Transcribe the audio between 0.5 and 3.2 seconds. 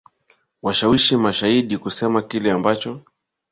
washawishi mashahidi kusema kile ambacho